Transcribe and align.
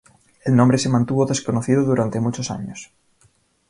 El 0.43 0.55
nombre 0.55 0.79
se 0.79 0.89
mantuvo 0.89 1.27
desconocido 1.27 1.83
durante 1.83 2.19
muchos 2.19 2.49
años. 2.49 2.91